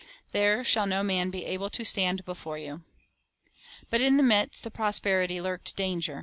[0.31, 2.81] There shall no man be able to stand before you."
[3.81, 6.19] 3 But in the midst of prosperity lurked danger.